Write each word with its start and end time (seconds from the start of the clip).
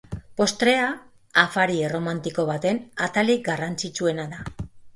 Postrea 0.39 0.87
afari 1.41 1.77
erromantiko 1.89 2.47
baten 2.49 2.81
atalik 3.09 3.47
garrantzitsuena 3.53 4.31
da. 4.37 4.45